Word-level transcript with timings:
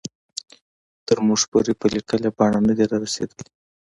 تر 1.07 1.17
موږ 1.27 1.41
پورې 1.51 1.73
په 1.81 1.85
لیکلې 1.93 2.29
بڼه 2.37 2.59
نه 2.67 2.73
دي 2.77 2.85
را 2.89 2.97
رسېدلي. 3.05 3.45